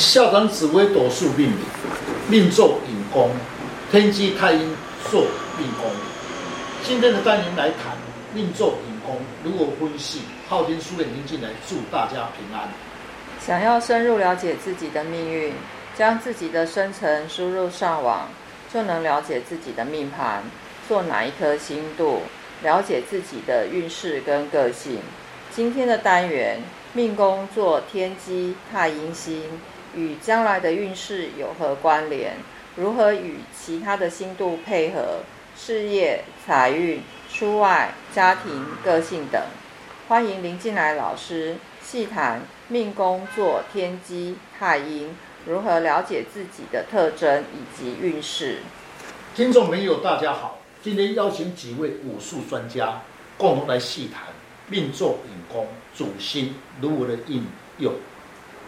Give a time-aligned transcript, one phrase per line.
[0.00, 1.62] 校长紫薇斗数命理，
[2.26, 3.28] 命坐寅宫，
[3.92, 4.74] 天机太阴
[5.10, 5.20] 坐
[5.58, 5.90] 命宫。
[6.82, 7.98] 今天的单元来谈
[8.32, 10.22] 命坐寅宫如何分析。
[10.48, 12.66] 昊天书院您进来，祝大家平安。
[13.44, 15.52] 想要深入了解自己的命运，
[15.94, 18.26] 将自己的生辰输入上网，
[18.72, 20.42] 就能了解自己的命盘，
[20.88, 22.22] 做哪一颗星度，
[22.62, 25.00] 了解自己的运势跟个性。
[25.54, 26.62] 今天的单元，
[26.94, 29.42] 命宫坐天机太阴星。
[29.94, 32.36] 与将来的运势有何关联？
[32.76, 35.20] 如何与其他的星度配合？
[35.56, 39.42] 事业、财运、出外、家庭、个性等。
[40.08, 45.14] 欢迎林进来老师细谈命宫坐天机太阴，
[45.44, 48.60] 如何了解自己的特征以及运势。
[49.34, 53.02] 听众朋友，大家好，今天邀请几位武术专家
[53.36, 54.24] 共同来细谈
[54.68, 57.44] 命坐寅宫主星如何的应
[57.78, 57.92] 用。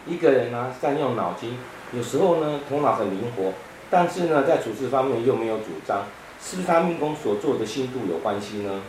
[0.06, 1.56] 一个人呢、啊，善用脑筋，
[1.92, 3.52] 有时候呢，头脑很灵活，
[3.90, 6.04] 但是呢，在处事方面又没有主张，
[6.42, 8.82] 是不是他命宫所做的星度有关系呢？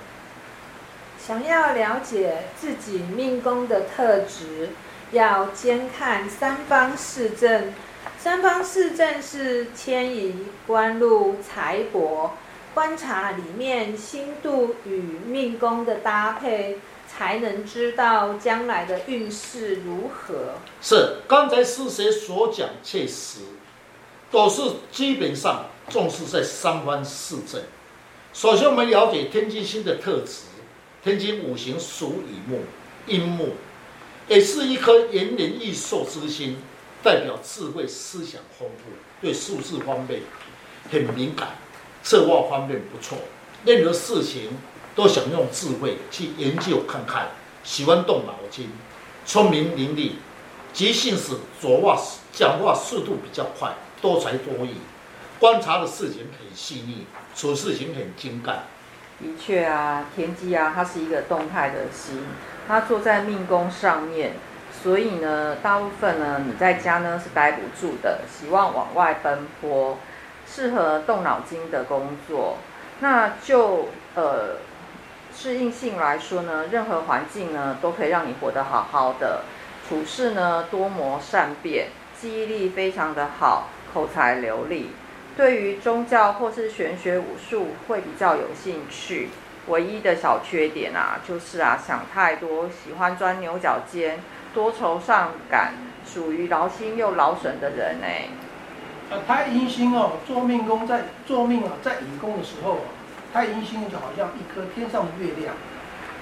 [1.19, 4.69] 想要了解自己命宫的特质，
[5.11, 7.73] 要兼看三方四正。
[8.17, 12.29] 三方四正是迁移、官禄、财帛，
[12.73, 16.79] 观察里面星度与命宫的搭配。
[17.15, 20.55] 才能知道将来的运势如何。
[20.81, 23.41] 是，刚才师姐所讲确实，
[24.31, 27.61] 都是基本上重视在三观四正。
[28.33, 30.45] 首先，我们了解天机星的特质。
[31.03, 32.61] 天机五行属乙木，
[33.05, 33.49] 阴木，
[34.27, 36.57] 也是一颗延年益寿之星，
[37.03, 38.89] 代表智慧、思想丰富，
[39.21, 40.21] 对数字方面
[40.91, 41.49] 很敏感，
[42.03, 43.17] 策划方面不错，
[43.65, 44.51] 任何事情。
[44.95, 47.29] 都想用智慧去研究看看，
[47.63, 48.69] 喜欢动脑筋，
[49.25, 50.11] 聪明伶俐，
[50.71, 51.99] 急性子，说话
[52.31, 54.75] 讲话速度比较快，多才多艺，
[55.39, 58.65] 观察的事情很细腻，处事情很精干。
[59.19, 62.23] 的确啊，天机啊，它是一个动态的心，
[62.67, 64.33] 它坐在命宫上面，
[64.83, 69.97] 所以呢，大部分呢，你在家呢是待不住的，希望往外奔波，
[70.53, 72.57] 适合动脑筋的工作，
[72.99, 74.57] 那就呃。
[75.35, 79.41] 适应性来说呢，任何环境呢都可以让你活得好好的。
[79.89, 84.91] 处事呢多谋善变，记忆力非常的好，口才流利。
[85.35, 89.29] 对于宗教或是玄学武术会比较有兴趣。
[89.69, 94.21] 唯一的小缺点啊，就是啊想太多，喜欢钻牛角尖，
[94.53, 95.73] 多愁善感，
[96.05, 98.07] 属于劳心又劳神的人呢。
[99.27, 102.85] 太阴星哦，坐命宫在坐命啊，在乙宫的时候啊。
[103.33, 105.55] 太阴星就好像一颗天上的月亮，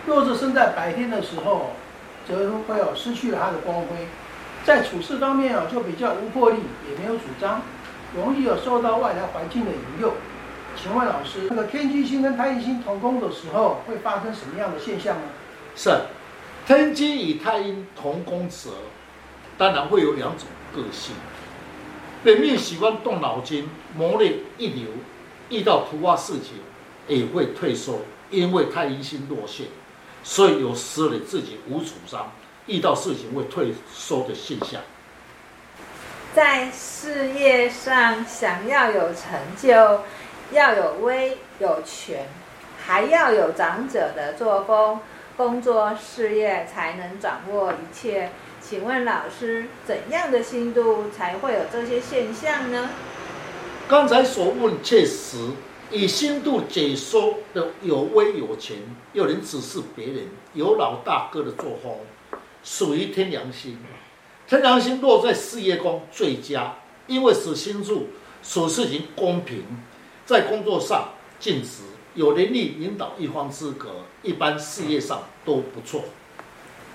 [0.05, 1.71] 若是生在白天的时候，
[2.25, 4.07] 则会有失去了它的光辉，
[4.63, 6.59] 在处事方面啊就比较无魄力，
[6.89, 7.61] 也没有主张，
[8.15, 10.13] 容易有受到外来环境的引诱。
[10.81, 15.23] 请问老师，那个天机星跟太阴星同宫的时候，会发生什么样的现象呢？
[15.75, 15.91] 是，
[16.65, 18.69] 天机与太阴同宫时，
[19.57, 21.13] 当然会有两种个性，
[22.23, 24.87] 本命喜欢动脑筋，谋略一流，
[25.49, 26.59] 遇到突发事情。
[27.07, 27.99] 也会退缩，
[28.29, 29.65] 因为太阴星落陷，
[30.23, 32.31] 所以有时你自己无主张，
[32.67, 34.79] 遇到事情会退缩的现象。
[36.33, 40.01] 在事业上想要有成就，
[40.53, 42.27] 要有威有权，
[42.81, 44.99] 还要有长者的作风，
[45.41, 48.29] 工作事业才能掌握一切。
[48.61, 52.91] 请问老师，怎样的星度才会有这些现象呢？
[53.87, 55.37] 刚才所问确实。
[55.89, 58.77] 以星度解说的有威有权，
[59.13, 61.91] 又能指示别人，有老大哥的作风，
[62.63, 63.75] 属于天梁星。
[64.47, 66.75] 天梁星落在事业宫最佳，
[67.07, 68.07] 因为使星柱
[68.41, 69.65] 处事情公平，
[70.23, 71.09] 在工作上
[71.39, 71.81] 尽职，
[72.13, 73.89] 有能力领导一方之格，
[74.21, 76.03] 一般事业上都不错。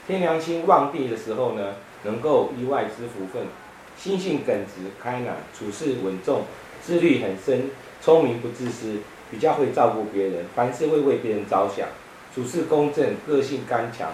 [0.07, 3.47] 天良星旺地的时候呢，能够意外之福分，
[3.97, 6.43] 心性耿直开朗，处事稳重，
[6.83, 7.71] 自律很深。
[8.03, 8.99] 聪明不自私，
[9.31, 11.89] 比较会照顾别人，凡事会为别人着想，
[12.33, 14.11] 处事公正，个性刚强，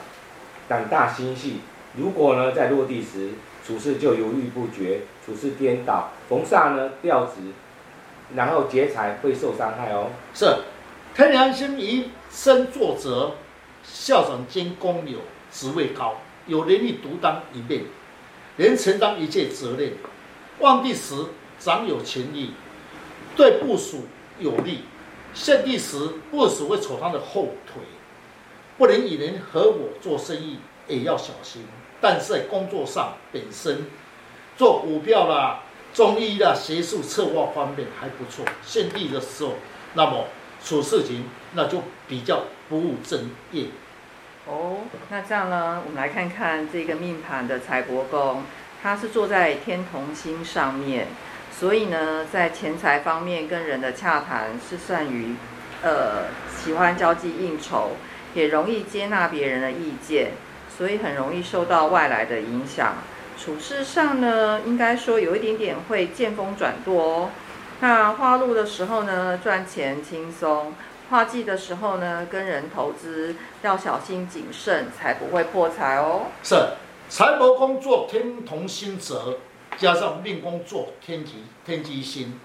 [0.69, 1.61] 胆大心细。
[1.99, 3.33] 如果呢在落地时
[3.67, 7.43] 处事就犹豫不决，处事颠倒，逢煞呢调职，
[8.35, 10.11] 然后劫财会受伤害哦。
[10.33, 10.47] 是，
[11.15, 13.33] 天梁星以身作则，
[13.85, 15.19] 校长兼公友，
[15.51, 16.17] 职位高，
[16.47, 17.85] 有能力独当一面，
[18.57, 19.93] 能承担一切责任。
[20.61, 21.15] 旺地时
[21.59, 22.55] 长有权力。
[23.35, 24.07] 对部属
[24.39, 24.81] 有利，
[25.33, 25.99] 陷地时
[26.31, 27.83] 部属会扯他的后腿，
[28.77, 31.65] 不能与人合伙做生意，也要小心。
[32.01, 32.33] 但是。
[32.35, 33.87] 在工作上本身
[34.57, 35.63] 做股票啦、
[35.95, 38.45] 中医啦、学术策划方面还不错。
[38.63, 39.53] 献帝的时候，
[39.95, 40.27] 那么
[40.65, 41.25] 处事情
[41.55, 43.67] 那就比较不务正业。
[44.47, 44.79] 哦，
[45.09, 48.43] 那这样呢，我们来看看这个命盘的财帛宫，
[48.83, 51.07] 它是坐在天同星上面，
[51.57, 55.37] 所以呢，在钱财方面跟人的洽谈是善于，
[55.83, 56.25] 呃，
[56.57, 57.91] 喜欢交际应酬，
[58.35, 60.33] 也容易接纳别人的意见，
[60.77, 62.95] 所以很容易受到外来的影响。
[63.39, 67.31] 处事上呢，应该说有一点点会见风转舵哦。
[67.83, 70.73] 那花路的时候呢，赚钱轻松。
[71.11, 76.27] 化忌的时候呢，跟人投资要小心谨慎，才不会破财哦。
[76.45, 76.55] 是，
[77.09, 79.41] 财帛宫坐天同星泽，
[79.77, 82.39] 加上命宫坐天机天机星，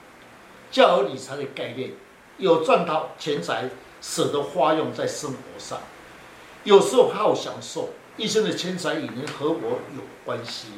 [0.71, 1.91] 较有理财的概念，
[2.37, 3.69] 有赚到钱财，
[4.01, 5.77] 舍得花用在生活上。
[6.63, 9.59] 有时候好享受，一生的钱财与人合伙
[9.95, 10.69] 有关系，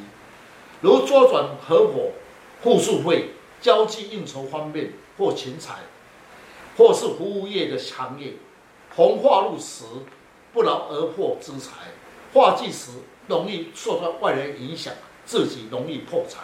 [0.82, 2.10] 如周转合伙、
[2.62, 3.30] 互助会、
[3.60, 5.74] 交际应酬方面或钱财。
[6.76, 8.32] 或是服务业的行业，
[8.94, 9.84] 红化入时
[10.50, 11.72] 不劳而获之财，
[12.32, 12.92] 化忌时
[13.26, 14.94] 容易受到外人影响，
[15.26, 16.38] 自己容易破财。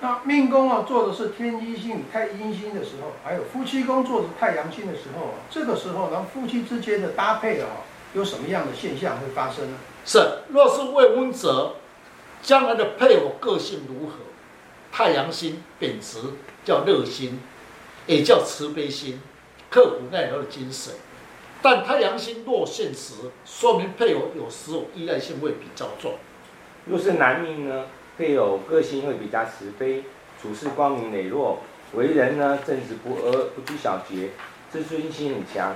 [0.00, 7.66] 那命宫啊，做的是天机星与太阴星的时候，还有夫妻宫做的太阳星的时候，这个时候，呢，夫妻之间的搭配啊，
[8.14, 9.76] 有什么样的现象会发生呢？
[10.06, 11.74] 是，若是未婚者，
[12.40, 14.14] 将来的配偶个性如何？
[14.96, 16.16] 太阳星本质
[16.64, 17.38] 叫热心。
[18.06, 19.20] 也叫慈悲心、
[19.68, 20.94] 刻苦耐劳的精神，
[21.60, 23.14] 但太阳星落现时，
[23.44, 26.14] 说明配偶有时候依赖性会比较重。
[26.84, 30.04] 若是男命呢，配偶个性会比较慈悲，
[30.40, 31.58] 处事光明磊落，
[31.94, 34.30] 为人呢正直不阿、不拘小节，
[34.70, 35.74] 自尊心很强，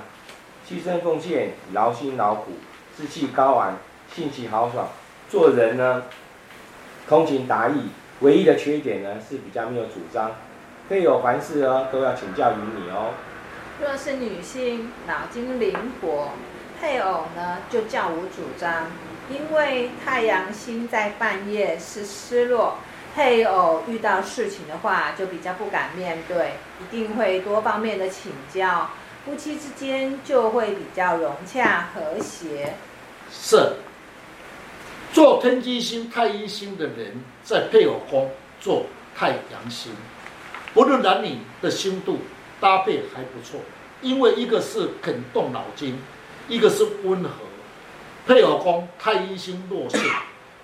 [0.65, 2.53] 牺牲奉献，劳心劳苦，
[2.97, 3.77] 志气高昂，
[4.15, 4.89] 性情豪爽，
[5.29, 6.05] 做人呢
[7.09, 7.89] 通情达意，
[8.21, 10.33] 唯一的缺点呢是比较没有主张。
[10.89, 13.13] 配偶凡事哦都要请教于你哦。
[13.81, 16.31] 若是女性，脑筋灵活，
[16.81, 18.87] 配偶呢就较无主张，
[19.31, 22.79] 因为太阳星在半夜是失落，
[23.15, 28.91] 配偶遇到事情的话就比较不敢面对，一定会多方面的请教，
[29.25, 32.75] 夫妻之间就会比较融洽和谐。
[33.31, 33.57] 是，
[35.21, 37.13] 做天机星、太阴星的人，
[37.45, 39.93] 在配偶宫做太阳星。
[40.73, 42.21] 不论男女的星度
[42.59, 43.61] 搭配还不错，
[44.01, 46.01] 因为一个是肯动脑筋，
[46.49, 47.31] 一个是温和。
[48.27, 50.01] 配偶宫太阴星落陷，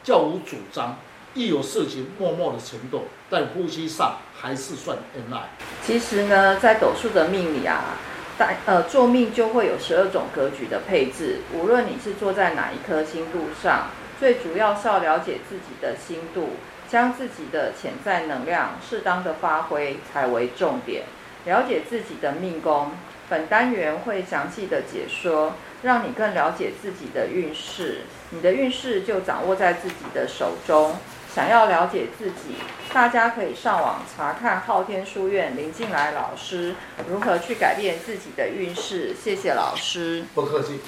[0.03, 0.97] 较无主张，
[1.35, 5.50] 一有事情默默的承诺，但夫妻上还是算恩爱。
[5.85, 7.99] 其实呢，在斗数的命里啊，
[8.38, 16.51] 在呃做命就会有十二种格局的配置，无论你是坐在哪一颗星度上，最主要是要了解自己的心度。
[16.89, 21.03] 将自己的潜在能量适当的发挥才为重点。
[21.45, 22.93] 了解自己的命宫，
[23.29, 28.03] 本单元会详细的解说，让你更了解自己的运势。
[28.31, 30.95] 你的运势就掌握在自己的手中。
[31.35, 32.55] 想要了解自己，
[32.93, 36.77] 大家可以上网查看昊天书院林进来老师
[37.09, 39.13] 如何去改变自己的运势。
[39.13, 40.81] 谢谢老师，不客气。